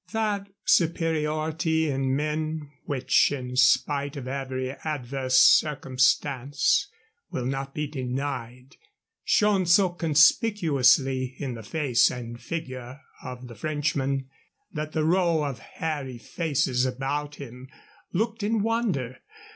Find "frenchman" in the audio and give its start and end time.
13.53-14.27